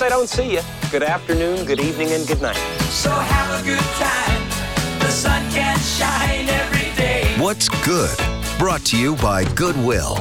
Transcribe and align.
case 0.00 0.06
I 0.06 0.08
don't 0.08 0.28
see 0.28 0.54
you, 0.54 0.60
good 0.90 1.02
afternoon, 1.02 1.64
good 1.66 1.80
evening, 1.80 2.12
and 2.12 2.26
good 2.26 2.40
night. 2.40 2.56
So 2.90 3.10
have 3.10 3.60
a 3.60 3.64
good 3.66 3.78
time. 3.78 4.98
The 5.00 5.10
sun 5.10 5.50
can 5.50 5.78
shine 5.78 6.48
every 6.48 6.94
day. 6.96 7.34
What's 7.38 7.68
Good? 7.84 8.16
Brought 8.58 8.84
to 8.86 8.98
you 8.98 9.16
by 9.16 9.44
Goodwill. 9.54 10.18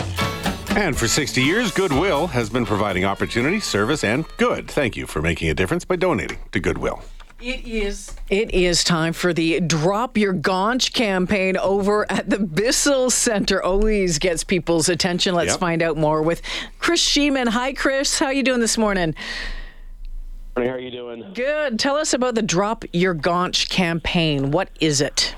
And 0.72 0.98
for 0.98 1.08
60 1.08 1.42
years, 1.42 1.72
Goodwill 1.72 2.28
has 2.28 2.50
been 2.50 2.66
providing 2.66 3.04
opportunity, 3.04 3.60
service, 3.60 4.04
and 4.04 4.26
good. 4.38 4.70
Thank 4.70 4.96
you 4.96 5.08
for 5.08 5.22
making 5.22 5.50
a 5.50 5.54
difference 5.54 5.84
by 5.84 5.96
donating 5.96 6.38
to 6.52 6.60
Goodwill. 6.60 7.02
It 7.42 7.66
is. 7.66 8.16
It 8.30 8.54
is 8.54 8.84
time 8.84 9.14
for 9.14 9.34
the 9.34 9.62
Drop 9.62 10.18
Your 10.18 10.34
Gonch 10.34 10.94
campaign 10.94 11.56
over 11.58 12.10
at 12.12 12.30
the 12.30 12.38
Bissell 12.38 13.10
Centre. 13.10 13.64
Always 13.64 14.20
gets 14.20 14.44
people's 14.44 14.90
attention. 14.90 15.36
Let's 15.36 15.52
Yep. 15.52 15.60
find 15.60 15.82
out 15.82 15.98
more 15.98 16.22
with 16.22 16.42
Chris 16.80 17.02
Schieman. 17.02 17.48
Hi, 17.48 17.72
Chris. 17.74 18.20
How 18.20 18.28
are 18.28 18.34
you 18.34 18.44
doing 18.44 18.60
this 18.60 18.78
morning? 18.78 19.16
How 20.68 20.74
are 20.74 20.80
you 20.80 20.92
doing? 20.92 21.34
Good. 21.34 21.80
Tell 21.80 21.96
us 21.96 22.14
about 22.14 22.36
the 22.36 22.42
Drop 22.42 22.84
Your 22.92 23.16
Gonch 23.16 23.70
campaign. 23.70 24.52
What 24.52 24.70
is 24.80 25.02
it? 25.02 25.36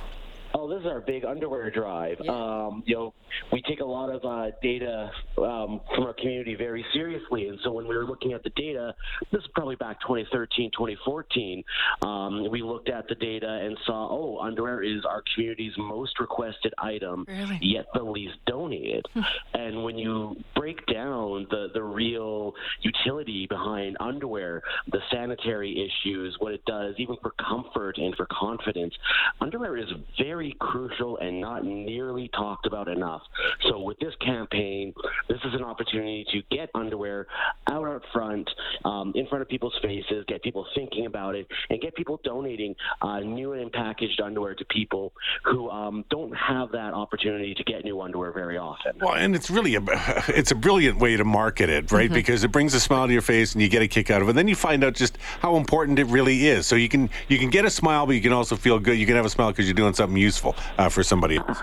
This 0.72 0.80
is 0.82 0.86
our 0.88 1.02
big 1.02 1.26
underwear 1.26 1.70
drive. 1.70 2.22
Um, 2.22 2.82
you 2.86 2.96
know, 2.96 3.14
we 3.52 3.62
take 3.62 3.82
a 3.82 3.86
lot 3.86 4.10
of 4.10 4.24
uh, 4.24 4.56
data 4.64 5.12
um, 5.38 5.82
from 5.94 6.06
our 6.06 6.14
community 6.14 6.56
very 6.56 6.86
seriously, 6.94 7.50
and 7.50 7.60
so 7.62 7.74
when 7.74 7.90
we 7.90 7.98
were 7.98 8.06
looking 8.06 8.32
at 8.32 8.42
the 8.44 8.52
data, 8.52 8.96
this 9.34 9.42
is 9.42 9.48
probably 9.54 9.76
back 9.76 10.00
2013, 10.00 10.72
2014. 10.72 11.62
Um, 12.04 12.50
we 12.50 12.62
looked 12.62 12.88
at 12.88 13.06
the 13.10 13.16
data 13.16 13.50
and 13.50 13.78
saw, 13.86 14.08
oh, 14.10 14.40
underwear 14.40 14.82
is 14.82 15.04
our 15.04 15.22
community's 15.36 15.74
most 15.78 16.18
requested 16.22 16.74
item, 16.78 17.26
Really? 17.28 17.60
yet 17.62 17.88
the 17.94 18.04
least 18.04 18.36
donated. 18.48 19.06
and 19.54 19.84
when 19.84 19.98
you 19.98 20.38
break 20.56 20.86
down 20.86 21.48
the 21.50 21.68
the 21.74 21.84
real 21.84 22.54
utility 22.82 23.46
behind 23.48 23.98
underwear, 24.00 24.62
the 24.90 25.00
sanitary 25.12 25.86
issues, 25.86 26.38
what 26.40 26.54
it 26.54 26.64
does, 26.64 26.96
even 26.98 27.18
for 27.22 27.32
comfort 27.32 27.98
and 27.98 28.16
for 28.16 28.26
confidence, 28.32 28.94
underwear 29.42 29.76
is 29.76 29.90
very 30.18 30.56
crucial 30.62 31.18
and 31.18 31.42
not 31.42 31.66
nearly 31.66 32.30
talked 32.30 32.68
about 32.68 32.88
enough. 32.88 33.24
So 33.68 33.80
with 33.80 33.98
this 34.00 34.14
campaign, 34.22 34.94
this 35.28 35.40
is 35.44 35.56
an 35.56 35.64
opportunity 35.64 36.26
to 36.32 36.56
get 36.56 36.70
underwear 36.76 37.28
out 37.68 37.88
out 37.88 38.04
front, 38.14 38.50
um, 38.86 39.12
in 39.16 39.26
front 39.28 39.42
of 39.42 39.50
people's 39.50 39.78
faces, 39.82 40.24
get 40.28 40.44
people 40.44 40.66
thinking 40.76 41.08
about 41.08 41.36
it, 41.36 41.48
and 41.70 41.82
get 41.82 41.96
people 41.96 42.22
donating 42.24 42.76
uh, 43.02 43.20
new 43.20 43.54
and 43.54 43.72
packaged 43.72 44.22
underwear 44.22 44.54
to 44.54 44.64
people 44.66 45.14
who 45.46 45.70
um, 45.70 46.06
don't 46.10 46.32
have 46.34 46.72
that 46.72 46.94
opportunity 46.94 47.56
to 47.56 47.64
get 47.64 47.84
new 47.84 48.00
underwear 48.00 48.32
very 48.32 48.58
often. 48.58 48.94
Well, 49.02 49.16
and 49.16 49.36
it's 49.36 49.50
really 49.50 49.76
a 49.76 49.82
it's 50.28 50.52
a 50.52 50.56
brilliant 50.56 51.00
way 51.00 51.18
to 51.18 51.26
market 51.26 51.70
it, 51.70 51.92
right? 51.92 52.12
Because 52.12 52.44
it 52.44 52.52
brings 52.52 52.74
a 52.76 52.80
smile 52.80 53.08
to 53.08 53.14
your 53.14 53.24
face 53.24 53.54
and 53.54 53.62
you 53.62 53.68
get 53.68 53.82
a 53.82 53.88
kick 53.88 54.12
out 54.12 54.22
of 54.22 54.30
it. 54.30 54.34
then 54.34 54.48
you 54.48 54.56
find 54.56 54.84
out 54.84 54.94
just 54.94 55.18
how 55.40 55.56
important 55.56 55.98
it 55.98 56.06
really 56.06 56.48
is. 56.48 56.68
So 56.68 56.76
you 56.76 56.88
can 56.88 57.10
you 57.30 57.40
can 57.40 57.50
get 57.50 57.66
a 57.66 57.70
smile, 57.70 58.06
but 58.06 58.14
you 58.14 58.22
can 58.22 58.34
also 58.34 58.56
feel 58.56 58.78
good. 58.78 58.98
You 58.98 59.08
can 59.08 59.16
have 59.16 59.26
a 59.26 59.30
smile 59.30 59.50
because 59.52 59.66
you're 59.66 59.74
doing 59.74 59.94
something 59.94 60.18
useful 60.18 60.51
Uh, 60.78 60.90
for 60.90 61.04
somebody 61.04 61.38
else. 61.38 61.60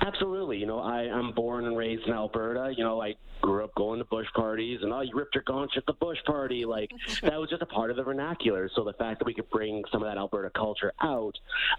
Absolutely. 0.00 0.58
You 0.58 0.66
know, 0.66 0.80
I, 0.80 1.02
I'm 1.02 1.32
born 1.32 1.66
and 1.66 1.76
raised 1.76 2.06
in 2.06 2.12
Alberta. 2.12 2.74
You 2.76 2.84
know, 2.84 3.00
I 3.00 3.14
grew 3.44 3.62
up 3.62 3.74
going 3.74 3.98
to 3.98 4.04
bush 4.06 4.26
parties 4.34 4.80
and, 4.82 4.92
oh, 4.92 5.02
you 5.02 5.14
ripped 5.14 5.34
your 5.34 5.44
gaunch 5.44 5.72
at 5.76 5.84
the 5.84 5.92
bush 5.92 6.16
party. 6.24 6.64
Like, 6.64 6.90
that 7.22 7.38
was 7.38 7.50
just 7.50 7.62
a 7.62 7.66
part 7.66 7.90
of 7.90 7.96
the 7.96 8.02
vernacular. 8.02 8.70
So 8.74 8.84
the 8.84 8.94
fact 8.94 9.18
that 9.18 9.26
we 9.26 9.34
could 9.34 9.50
bring 9.50 9.84
some 9.92 10.02
of 10.02 10.08
that 10.08 10.16
Alberta 10.16 10.50
culture 10.50 10.92
out, 11.02 11.36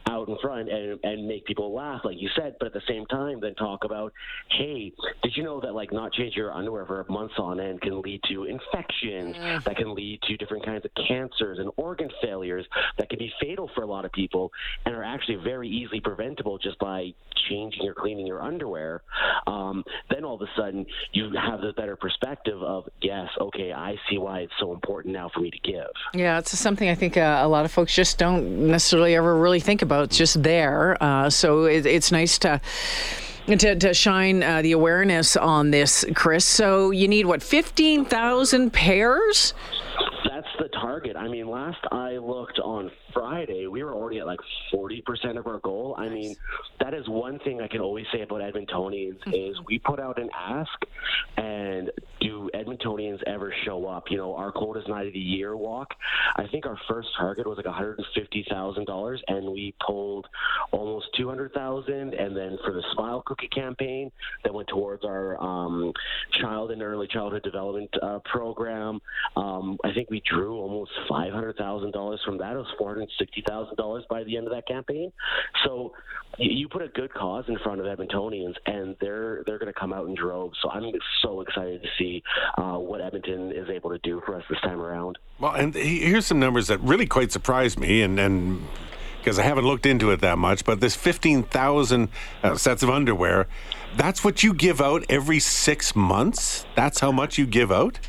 out 0.08 0.28
in 0.28 0.38
front 0.42 0.70
and, 0.70 1.00
and 1.04 1.28
make 1.28 1.46
people 1.46 1.74
laugh, 1.74 2.02
like 2.06 2.18
you 2.20 2.30
said, 2.36 2.56
but 2.60 2.68
at 2.68 2.74
the 2.74 2.82
same 2.88 3.06
time, 3.08 3.40
then 3.40 3.56
talk 3.56 3.84
about, 3.84 4.14
hey, 4.52 4.94
did 5.24 5.36
you 5.36 5.44
know 5.44 5.60
that, 5.60 5.74
like, 5.74 5.92
not 5.92 6.14
changing 6.14 6.38
your 6.38 6.54
underwear 6.54 6.86
for 6.86 7.04
months 7.10 7.34
on 7.38 7.60
end 7.60 7.82
can 7.82 8.02
lead 8.02 8.22
to 8.30 8.44
infections, 8.44 9.36
that 9.66 9.76
can 9.76 9.96
lead 9.96 10.22
to 10.24 10.38
different 10.38 10.66
kinds 10.66 10.86
of 10.86 10.92
cancers 11.08 11.58
and 11.58 11.72
organ 11.78 12.10
failures 12.22 12.66
that 12.98 13.10
can 13.10 13.18
be 13.18 13.32
fatal 13.42 13.70
for 13.74 13.82
a 13.82 13.88
lot 13.88 14.06
of 14.06 14.12
people 14.12 14.52
and 14.86 14.94
are 14.94 15.04
actually 15.04 15.36
very 15.36 15.68
easily 15.68 16.00
preventable 16.00 16.58
just 16.58 16.78
by 16.80 17.12
changing 17.50 17.88
or 17.88 17.94
cleaning 17.94 18.28
your 18.28 18.42
underwear, 18.42 19.02
um, 19.48 19.84
then 20.10 20.24
all 20.24 20.36
of 20.36 20.42
a 20.42 20.50
sudden 20.58 20.86
you 21.14 21.32
have 21.36 21.55
the 21.62 21.74
better 21.74 21.96
perspective 21.96 22.62
of, 22.62 22.88
yes, 23.02 23.30
okay, 23.40 23.72
I 23.74 23.96
see 24.10 24.18
why 24.18 24.42
it's 24.42 24.54
so 24.60 24.74
important 24.74 25.14
now 25.14 25.30
for 25.34 25.40
me 25.40 25.52
to 25.52 25.60
give. 25.60 25.88
Yeah, 26.14 26.40
it's 26.40 26.58
something 26.58 26.90
I 26.90 26.96
think 26.96 27.18
uh, 27.18 27.40
a 27.42 27.48
lot 27.48 27.66
of 27.66 27.72
folks 27.72 27.94
just 27.94 28.18
don't 28.18 28.68
necessarily 28.68 29.16
ever 29.16 29.38
really 29.38 29.60
think 29.60 29.82
about. 29.82 30.06
It's 30.06 30.18
just 30.18 30.42
there. 30.44 31.02
Uh, 31.02 31.30
so 31.30 31.66
it, 31.66 31.86
it's 31.86 32.12
nice 32.12 32.38
to. 32.40 32.62
To, 33.48 33.76
to 33.76 33.94
shine 33.94 34.42
uh, 34.42 34.64
the 34.64 34.72
awareness 34.72 35.38
on 35.38 35.70
this, 35.70 36.04
Chris. 36.16 36.44
So 36.46 36.90
you 36.90 37.08
need 37.08 37.28
what, 37.28 37.44
15,000 37.44 38.74
pairs? 38.74 39.54
That's 40.28 40.48
the 40.58 40.68
target. 40.70 41.16
I 41.16 41.28
mean, 41.28 41.48
last 41.48 41.78
I 41.92 42.18
looked 42.18 42.58
on 42.58 42.90
Friday, 43.16 43.68
we 43.68 43.82
were 43.82 43.94
already 43.94 44.20
at 44.20 44.28
like 44.28 44.40
40% 44.74 45.38
of 45.38 45.48
our 45.48 45.60
goal. 45.60 45.96
I 45.98 46.10
mean, 46.10 46.36
that 46.82 46.94
is 46.94 47.08
one 47.08 47.40
thing 47.40 47.62
I 47.62 47.68
can 47.68 47.80
always 47.80 48.06
say 48.14 48.22
about 48.22 48.42
Edmontonians 48.42 49.18
is 49.28 49.56
we 49.66 49.80
put 49.80 50.00
out 50.00 50.20
an 50.20 50.30
ask 50.36 50.70
and 51.38 51.92
do 52.20 52.50
Edmontonians 52.54 53.24
ever 53.26 53.54
show 53.64 53.88
up? 53.88 54.12
You 54.12 54.18
know, 54.18 54.36
our 54.36 54.52
coldest 54.52 54.90
night 54.90 55.08
of 55.08 55.14
the 55.14 55.20
year 55.20 55.56
walk, 55.56 55.94
I 56.36 56.46
think 56.48 56.66
our 56.66 56.78
first 56.90 57.08
target 57.18 57.48
was 57.48 57.58
like 57.58 57.66
$150,000 57.66 59.18
and 59.30 59.52
we 59.52 59.74
pulled 59.86 60.28
almost 60.72 61.08
200,000 61.18 62.14
and 62.14 62.36
then 62.36 62.58
for 62.66 62.74
the 62.74 62.84
Smile 62.94 63.24
Cookie 63.26 63.48
campaign 63.48 64.12
that 64.44 64.54
went 64.54 64.68
towards 64.68 65.06
our 65.06 65.42
um, 65.42 65.94
child 66.42 66.72
and 66.72 66.82
early 66.82 67.08
childhood 67.08 67.44
development 67.44 67.90
uh, 68.02 68.20
program, 68.26 69.00
um, 69.38 69.78
I 69.84 69.94
think 69.94 70.10
we 70.10 70.22
drew 70.30 70.58
almost 70.58 70.92
five 71.08 71.34
hundred 71.34 71.58
thousand 71.58 71.92
dollars 71.92 72.20
from 72.26 72.38
that. 72.40 72.54
It 72.54 72.58
was 72.58 72.68
four 72.78 72.96
hundred 73.06 73.18
sixty 73.18 73.44
thousand 73.48 73.76
dollars 73.78 74.04
by 74.10 74.24
the 74.24 74.38
end 74.38 74.48
of 74.48 74.54
that 74.54 74.68
campaign. 74.68 75.12
So 75.66 75.94
you 76.38 76.68
put 76.68 76.82
a 76.82 76.88
good 76.90 77.14
cause 77.14 77.46
in 77.48 77.58
front 77.60 77.80
of 77.80 77.86
Edmontonians, 77.86 78.56
and 78.66 78.96
they're 79.00 79.44
they're 79.46 79.60
going 79.60 79.72
to 79.72 79.80
come 79.80 79.94
out 79.94 80.08
in 80.08 80.16
droves. 80.16 80.58
So 80.62 80.70
I'm 80.70 80.92
so 81.22 81.42
excited 81.42 81.82
to 81.82 81.88
see 81.98 82.24
uh, 82.58 82.78
what 82.78 83.02
Edmonton 83.02 83.52
is 83.52 83.70
able 83.70 83.92
to 83.92 84.00
do 84.00 84.22
for 84.26 84.36
us 84.36 84.44
this 84.50 84.60
time 84.62 84.82
around. 84.82 85.18
Well, 85.40 85.54
and 85.54 85.74
here's 85.74 86.26
some 86.26 86.40
numbers 86.40 86.68
that 86.68 86.80
really 86.82 87.06
quite 87.06 87.32
surprised 87.32 87.80
me, 87.80 88.02
and 88.02 88.20
and 88.20 88.68
because 89.20 89.40
I 89.40 89.44
haven't 89.44 89.66
looked 89.66 89.88
into 89.88 90.12
it 90.12 90.22
that 90.22 90.38
much, 90.38 90.66
but 90.66 90.82
this 90.82 90.96
15,000 90.96 92.10
uh, 92.44 92.56
sets 92.58 92.84
of 92.84 92.92
underwear, 92.92 93.48
that's 93.98 94.24
what 94.24 94.44
you 94.44 94.54
give 94.54 94.80
out 94.80 95.04
every 95.10 95.40
six 95.40 95.96
months. 95.96 96.64
That's 96.76 97.00
how 97.00 97.12
much 97.12 97.40
you 97.40 97.48
give 97.48 97.72
out. 97.72 98.00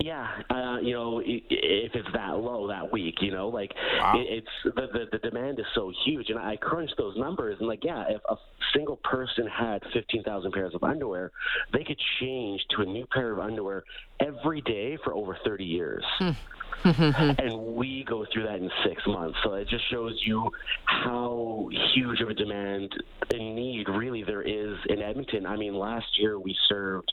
Yeah, 0.00 0.26
uh, 0.50 0.78
you 0.82 0.94
know, 0.94 1.20
i- 1.20 1.24
i- 1.24 1.44
if 1.50 1.94
it's 1.94 2.08
that 2.12 2.38
low 2.38 2.66
that 2.68 2.90
week, 2.92 3.20
you 3.20 3.30
know, 3.30 3.48
like 3.48 3.74
Wow. 3.98 4.14
it, 4.16 4.26
it's 4.44 4.74
the, 4.74 4.86
the 4.88 5.08
the 5.12 5.18
demand 5.18 5.58
is 5.60 5.66
so 5.74 5.92
huge, 6.04 6.30
and 6.30 6.38
I 6.38 6.56
crunched 6.56 6.96
those 6.96 7.16
numbers, 7.16 7.58
and 7.58 7.68
like, 7.68 7.84
yeah, 7.84 8.04
if 8.08 8.20
a 8.28 8.36
single 8.72 8.96
person 9.04 9.46
had 9.46 9.82
fifteen 9.92 10.22
thousand 10.22 10.52
pairs 10.52 10.74
of 10.74 10.82
underwear, 10.82 11.30
they 11.72 11.84
could 11.84 12.00
change 12.20 12.64
to 12.70 12.82
a 12.82 12.86
new 12.86 13.06
pair 13.06 13.32
of 13.32 13.38
underwear 13.38 13.84
every 14.26 14.60
day 14.62 14.96
for 15.04 15.14
over 15.14 15.36
thirty 15.44 15.64
years. 15.64 16.04
Hmm. 16.18 16.30
and 16.84 17.76
we 17.76 18.04
go 18.08 18.26
through 18.32 18.42
that 18.42 18.56
in 18.56 18.68
six 18.84 19.02
months. 19.06 19.38
So 19.44 19.54
it 19.54 19.68
just 19.68 19.88
shows 19.88 20.20
you 20.24 20.50
how 20.84 21.68
huge 21.94 22.20
of 22.20 22.28
a 22.28 22.34
demand 22.34 22.92
and 23.32 23.54
need 23.54 23.88
really 23.88 24.24
there 24.24 24.42
is 24.42 24.76
in 24.88 25.00
Edmonton. 25.00 25.46
I 25.46 25.56
mean, 25.56 25.74
last 25.74 26.06
year 26.18 26.40
we 26.40 26.56
served 26.68 27.12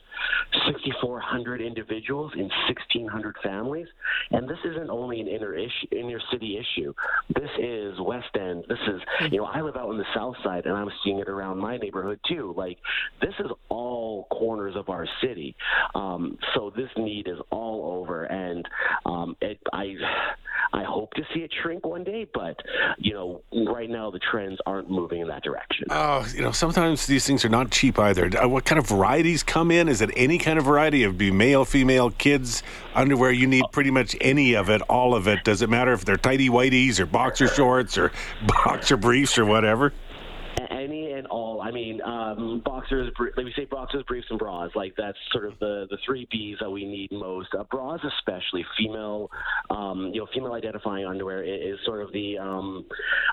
6,400 0.66 1.60
individuals 1.60 2.32
in 2.34 2.48
1,600 2.68 3.36
families, 3.42 3.86
and 4.32 4.48
this 4.48 4.58
isn't 4.64 4.90
only 4.90 5.20
an 5.20 5.28
inner 5.28 5.54
issue, 5.54 5.86
inner 5.92 6.20
city 6.32 6.58
issue. 6.58 6.92
This 7.34 7.50
is 7.58 7.94
West 8.00 8.34
End. 8.34 8.64
This 8.68 8.78
is, 8.88 9.00
you 9.30 9.38
know, 9.38 9.44
I 9.44 9.60
live 9.60 9.76
out 9.76 9.88
on 9.88 9.98
the 9.98 10.04
south 10.14 10.36
side, 10.42 10.66
and 10.66 10.74
I'm 10.74 10.90
seeing 11.04 11.20
it 11.20 11.28
around 11.28 11.58
my 11.58 11.76
neighborhood 11.76 12.18
too. 12.28 12.54
Like, 12.56 12.78
this 13.20 13.34
is 13.38 13.50
all 13.68 13.99
corners 14.40 14.74
of 14.74 14.88
our 14.88 15.06
city. 15.22 15.54
Um, 15.94 16.38
so 16.54 16.72
this 16.74 16.88
need 16.96 17.28
is 17.28 17.36
all 17.50 18.00
over, 18.00 18.24
and 18.24 18.66
um, 19.04 19.36
it, 19.42 19.60
I, 19.70 19.94
I 20.72 20.82
hope 20.82 21.12
to 21.14 21.22
see 21.34 21.40
it 21.40 21.52
shrink 21.62 21.84
one 21.84 22.04
day. 22.04 22.26
But 22.32 22.56
you 22.96 23.12
know, 23.12 23.42
right 23.70 23.90
now 23.90 24.10
the 24.10 24.18
trends 24.18 24.58
aren't 24.64 24.90
moving 24.90 25.20
in 25.20 25.28
that 25.28 25.42
direction. 25.42 25.88
Oh, 25.90 26.26
you 26.34 26.40
know, 26.40 26.52
sometimes 26.52 27.06
these 27.06 27.26
things 27.26 27.44
are 27.44 27.50
not 27.50 27.70
cheap 27.70 27.98
either. 27.98 28.30
Uh, 28.42 28.48
What 28.48 28.64
kind 28.64 28.78
of 28.78 28.88
varieties 28.88 29.42
come 29.42 29.70
in? 29.70 29.88
Is 29.88 30.00
it 30.00 30.10
any 30.16 30.38
kind 30.38 30.58
of 30.58 30.64
variety? 30.64 31.04
It 31.04 31.08
would 31.08 31.18
be 31.18 31.30
male, 31.30 31.66
female, 31.66 32.10
kids, 32.10 32.62
underwear. 32.94 33.30
You 33.30 33.46
need 33.46 33.64
pretty 33.72 33.90
much 33.90 34.16
any 34.22 34.54
of 34.54 34.70
it, 34.70 34.80
all 34.88 35.14
of 35.14 35.28
it. 35.28 35.44
Does 35.44 35.60
it 35.60 35.68
matter 35.68 35.92
if 35.92 36.06
they're 36.06 36.16
tighty 36.16 36.48
whities 36.48 36.98
or 36.98 37.04
boxer 37.04 37.46
shorts 37.48 37.98
or 37.98 38.10
boxer 38.64 38.96
briefs 38.96 39.36
or 39.36 39.44
whatever? 39.44 39.92
All. 41.30 41.62
I 41.62 41.70
mean, 41.70 42.00
um, 42.02 42.62
boxers, 42.64 43.12
like 43.18 43.44
we 43.44 43.52
say, 43.56 43.64
boxers, 43.64 44.04
briefs, 44.06 44.26
and 44.30 44.38
bras. 44.38 44.70
Like 44.74 44.94
that's 44.96 45.18
sort 45.32 45.46
of 45.46 45.58
the 45.58 45.86
the 45.90 45.98
three 46.04 46.26
B's 46.30 46.58
that 46.60 46.70
we 46.70 46.84
need 46.84 47.10
most. 47.12 47.48
Uh, 47.58 47.64
bras, 47.70 48.00
especially 48.18 48.64
female, 48.78 49.30
um, 49.70 50.10
you 50.12 50.20
know, 50.20 50.26
female 50.34 50.52
identifying 50.52 51.06
underwear 51.06 51.42
is, 51.42 51.74
is 51.74 51.86
sort 51.86 52.02
of 52.02 52.12
the 52.12 52.38
um, 52.38 52.84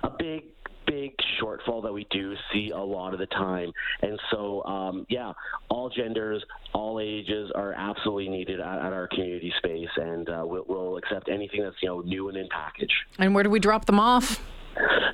a 0.03 0.09
big 0.17 0.43
big 0.87 1.13
shortfall 1.41 1.83
that 1.83 1.93
we 1.93 2.07
do 2.09 2.33
see 2.51 2.71
a 2.73 2.79
lot 2.79 3.13
of 3.13 3.19
the 3.19 3.25
time. 3.27 3.71
And 4.01 4.19
so, 4.31 4.63
um, 4.63 5.05
yeah, 5.09 5.33
all 5.69 5.89
genders, 5.89 6.43
all 6.73 6.99
ages 6.99 7.51
are 7.53 7.73
absolutely 7.73 8.29
needed 8.29 8.59
at, 8.59 8.79
at 8.79 8.93
our 8.93 9.07
community 9.09 9.53
space, 9.57 9.89
and 9.97 10.29
uh, 10.29 10.43
we'll, 10.45 10.63
we'll 10.67 10.97
accept 10.97 11.29
anything 11.29 11.61
that's 11.61 11.75
you 11.81 11.89
know 11.89 12.01
new 12.01 12.29
and 12.29 12.37
in 12.37 12.47
package. 12.49 12.93
And 13.19 13.35
where 13.35 13.43
do 13.43 13.49
we 13.49 13.59
drop 13.59 13.85
them 13.85 13.99
off? 13.99 14.41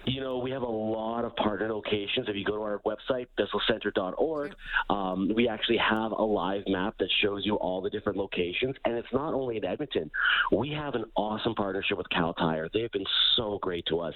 You 0.06 0.22
know, 0.22 0.38
we 0.38 0.52
have 0.52 0.62
a 0.62 0.66
lot 0.66 1.24
of 1.26 1.36
partner 1.36 1.72
locations. 1.72 2.28
If 2.28 2.36
you 2.36 2.44
go 2.44 2.56
to 2.56 2.62
our 2.62 2.82
website, 2.86 3.28
bissellcentre.org, 3.40 4.54
um, 4.90 5.32
we 5.36 5.48
actually 5.48 5.78
have 5.78 6.12
a 6.12 6.24
live 6.24 6.64
map 6.68 6.96
that 7.00 7.10
shows 7.22 7.46
you 7.46 7.56
all 7.56 7.82
the 7.82 7.90
different 7.90 8.18
locations. 8.18 8.76
And 8.86 8.96
it's 8.96 9.08
not 9.14 9.34
only 9.34 9.58
in 9.58 9.66
Edmonton. 9.66 10.12
We 10.52 10.72
have 10.72 10.96
an 10.96 11.06
awesome 11.16 11.56
partnership 11.56 11.98
with 11.98 12.10
Kal 12.10 12.34
Tire. 12.34 12.70
They've 12.74 12.92
been 12.92 13.06
so 13.36 13.60
great 13.62 13.86
to 13.88 14.00
us. 14.00 14.14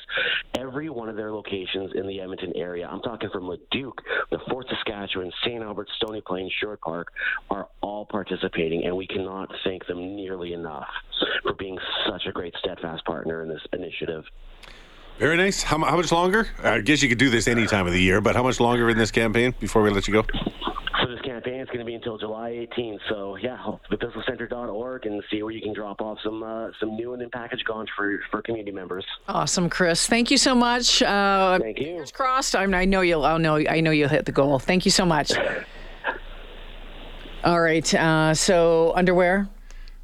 Every 0.58 0.90
one 0.90 1.10
of 1.10 1.16
their 1.16 1.32
locations 1.32 1.94
in 1.96 2.08
the 2.08 2.20
Edmonton 2.20 2.54
area, 2.56 2.88
I'm 2.88 3.02
talking 3.02 3.30
from 3.30 3.48
Leduc, 3.48 4.02
the 4.32 4.40
Fort 4.50 4.68
Saskatchewan, 4.70 5.32
St. 5.46 5.64
Albert, 5.64 5.90
Stony 5.96 6.22
Plain, 6.22 6.52
Sherwood 6.60 6.82
Park, 6.82 7.14
are 7.50 7.70
all 7.82 8.06
participating. 8.06 8.86
And 8.86 8.96
we 8.96 9.08
cannot 9.08 9.50
thank 9.64 9.86
them 9.88 10.16
nearly 10.16 10.54
enough 10.54 10.88
for 11.44 11.54
being 11.54 11.78
such 12.10 12.26
a 12.28 12.32
great, 12.32 12.54
steadfast 12.60 13.06
partner 13.06 13.42
in 13.42 13.50
this 13.50 13.62
initiative. 13.74 14.24
Very 15.20 15.36
nice. 15.36 15.64
How, 15.64 15.80
how 15.80 15.96
much 15.96 16.12
longer? 16.12 16.48
I 16.64 16.80
guess 16.80 17.02
you 17.02 17.10
could 17.10 17.18
do 17.18 17.30
this 17.30 17.48
any 17.48 17.66
time 17.66 17.88
of 17.88 17.94
the 17.94 18.02
year, 18.02 18.22
but 18.22 18.36
how 18.36 18.44
much 18.44 18.60
longer 18.60 18.90
in 18.90 18.98
this 18.98 19.10
campaign 19.10 19.54
before 19.60 19.82
we 19.82 19.90
let 19.90 20.08
you 20.08 20.14
go? 20.14 20.24
So 21.02 21.08
this 21.08 21.20
campaign 21.22 21.60
is 21.60 21.68
going 21.68 21.80
to 21.80 21.86
be 21.86 21.96
until 21.96 22.20
July 22.20 22.52
18th. 22.52 23.00
So 23.10 23.36
yeah, 23.38 23.58
thebissellcentre.org 23.92 25.06
and 25.08 25.24
see 25.32 25.42
where 25.42 25.52
you 25.52 25.62
can 25.62 25.74
drop 25.74 26.02
off 26.02 26.20
some 26.24 26.44
uh, 26.44 26.70
some 26.80 26.96
new 26.96 27.14
and 27.14 27.22
in 27.22 27.32
package 27.32 27.64
gaunt 27.66 27.90
for 27.96 28.20
for 28.30 28.44
community 28.44 28.72
members. 28.72 29.06
Awesome, 29.28 29.70
Chris. 29.70 30.06
Thank 30.06 30.30
you 30.30 30.38
so 30.38 30.54
much. 30.54 31.02
Uh, 31.02 31.58
Thank 31.60 31.80
you. 31.80 31.86
Fingers 31.86 32.12
crossed. 32.12 32.56
I, 32.56 32.64
I 32.64 32.86
know 32.86 33.02
you'll. 33.02 33.26
I 33.26 33.38
know. 33.38 33.58
I 33.58 33.80
know 33.80 33.92
you'll 33.92 34.10
hit 34.10 34.26
the 34.26 34.32
goal. 34.32 34.60
Thank 34.60 34.86
you 34.86 34.92
so 34.92 35.06
much. 35.06 35.32
All 37.44 37.62
right. 37.62 37.94
Uh, 37.94 38.34
so 38.34 38.94
underwear. 38.96 39.48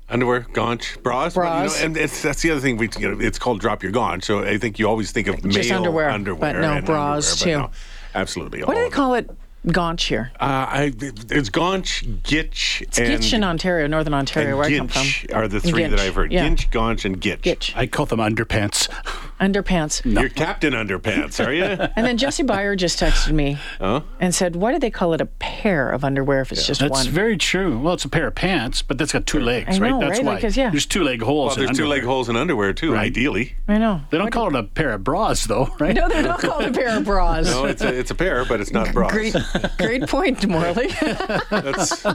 Underwear, 0.10 0.46
gaunch, 0.54 1.02
bras. 1.02 1.36
Well, 1.36 1.46
you 1.46 1.52
know, 1.64 1.68
Bras. 1.70 1.82
and 1.82 1.98
it's, 1.98 2.22
that's 2.22 2.42
the 2.42 2.52
other 2.52 2.60
thing. 2.62 2.78
We, 2.78 2.90
you 3.00 3.10
know, 3.16 3.20
it's 3.20 3.40
called 3.40 3.60
drop 3.62 3.82
your 3.82 3.92
gaunch. 3.92 4.26
So 4.26 4.44
I 4.44 4.58
think 4.58 4.78
you 4.78 4.88
always 4.88 5.12
think 5.12 5.28
of 5.28 5.42
Just 5.50 5.70
male 5.70 5.78
underwear, 5.80 6.10
underwear 6.10 6.54
but 6.54 6.60
no, 6.60 6.82
bras, 6.86 7.42
underwear, 7.42 7.58
too. 7.58 7.62
no, 7.64 7.72
absolutely. 8.14 8.64
What 8.64 8.76
do 8.76 8.82
they 8.82 8.90
call 8.90 9.16
it? 9.16 9.30
Gaunch 9.66 10.04
here. 10.08 10.30
Uh, 10.42 10.44
I, 10.70 10.94
it's 11.00 11.48
gaunch, 11.50 12.04
gitch, 12.24 12.82
and 13.00 13.14
Gitch 13.24 13.32
in 13.34 13.46
Ontario, 13.46 13.88
Northern 13.88 14.14
Ontario, 14.14 14.58
where 14.58 14.66
I 14.66 14.78
come 14.78 14.90
from. 14.90 15.08
are 15.34 15.48
the 15.48 15.62
three 15.62 15.86
that 15.86 16.02
I've 16.02 16.16
heard. 16.16 16.34
yeah. 16.34 16.44
Ginch, 16.50 16.70
gaunch, 16.70 17.06
and 17.06 17.22
gitch. 17.22 17.44
Gitch. 17.44 17.74
I 17.74 17.88
call 17.88 18.06
them 18.06 18.20
underpants. 18.20 18.90
Underpants. 19.44 20.02
You're 20.06 20.30
Captain 20.30 20.74
Underpants, 20.74 21.46
are 21.46 21.52
you? 21.54 21.64
And 21.96 22.06
then 22.08 22.18
Jesse 22.18 22.44
Byer 22.44 22.76
just 22.78 23.00
texted 23.00 23.32
me 23.34 23.58
and 23.80 24.34
said, 24.34 24.56
"Why 24.56 24.72
do 24.74 24.80
they 24.80 24.90
call 24.90 25.14
it 25.14 25.22
a 25.22 25.26
pair 25.26 25.90
of 25.90 26.04
underwear 26.04 26.42
if 26.42 26.52
it's 26.52 26.66
just 26.66 26.80
That's 26.82 26.92
one?" 26.92 27.04
That's 27.06 27.14
very 27.14 27.38
true. 27.38 27.78
Well, 27.80 27.94
it's 27.94 28.06
a 28.06 28.10
pair 28.10 28.28
of 28.28 28.36
pants, 28.36 28.82
but 28.82 28.98
that's 28.98 29.12
got 29.12 29.26
two 29.26 29.40
legs, 29.40 29.76
I 29.76 29.80
know, 29.80 30.00
right? 30.00 30.08
That's 30.08 30.20
right? 30.20 30.26
why. 30.26 30.34
Like, 30.34 30.42
'cause, 30.42 30.58
yeah. 30.58 30.70
There's 30.70 30.86
two 30.86 31.04
leg 31.04 31.22
holes. 31.22 31.50
well, 31.50 31.56
there's 31.58 31.70
in 31.72 31.76
two 31.76 31.86
leg 31.88 32.00
underwear. 32.00 32.14
holes 32.16 32.30
in 32.30 32.36
underwear 32.36 32.74
too. 32.74 32.94
Right. 32.94 33.04
Ideally, 33.14 33.56
I 33.68 33.78
know. 33.78 34.02
They 34.10 34.18
don't 34.18 34.32
call 34.32 34.48
it 34.48 34.56
a 34.56 34.64
pair 34.64 34.94
of 34.94 35.04
bras, 35.04 35.46
though, 35.46 35.70
right? 35.80 35.96
No, 35.96 36.08
they're 36.10 36.24
not 36.24 36.40
called 36.40 36.64
a 36.66 36.72
pair 36.72 36.98
of 36.98 37.06
bras. 37.06 37.46
no, 37.46 37.66
it's 37.66 37.82
a, 37.82 37.94
it's 37.98 38.12
a 38.12 38.16
pair, 38.16 38.46
but 38.46 38.60
it's 38.62 38.72
not 38.72 38.92
bras. 38.94 39.12
Great, 39.12 39.36
great 39.78 40.08
point, 40.08 40.46
Morley. 40.48 40.90
Let's 41.52 42.06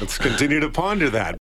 let's 0.00 0.18
continue 0.18 0.60
to 0.60 0.68
ponder 0.68 1.10
that. 1.10 1.34